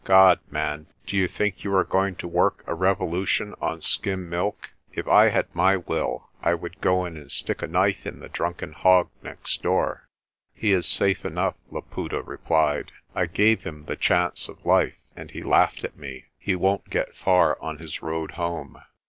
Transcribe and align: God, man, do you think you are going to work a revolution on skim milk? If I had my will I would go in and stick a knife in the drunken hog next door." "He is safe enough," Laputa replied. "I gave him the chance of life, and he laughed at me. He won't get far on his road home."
God, 0.03 0.39
man, 0.49 0.87
do 1.05 1.15
you 1.15 1.27
think 1.27 1.63
you 1.63 1.71
are 1.75 1.83
going 1.83 2.15
to 2.15 2.27
work 2.27 2.63
a 2.65 2.73
revolution 2.73 3.53
on 3.61 3.83
skim 3.83 4.27
milk? 4.27 4.71
If 4.91 5.07
I 5.07 5.25
had 5.29 5.53
my 5.53 5.77
will 5.77 6.27
I 6.41 6.55
would 6.55 6.81
go 6.81 7.05
in 7.05 7.15
and 7.17 7.31
stick 7.31 7.61
a 7.61 7.67
knife 7.67 8.03
in 8.07 8.17
the 8.19 8.27
drunken 8.27 8.73
hog 8.73 9.11
next 9.21 9.61
door." 9.61 10.07
"He 10.55 10.71
is 10.71 10.87
safe 10.87 11.23
enough," 11.23 11.53
Laputa 11.69 12.23
replied. 12.23 12.91
"I 13.13 13.27
gave 13.27 13.61
him 13.61 13.85
the 13.85 13.95
chance 13.95 14.49
of 14.49 14.65
life, 14.65 14.95
and 15.15 15.29
he 15.29 15.43
laughed 15.43 15.83
at 15.83 15.95
me. 15.97 16.25
He 16.39 16.55
won't 16.55 16.89
get 16.89 17.15
far 17.15 17.61
on 17.61 17.77
his 17.77 18.01
road 18.01 18.31
home." 18.31 18.81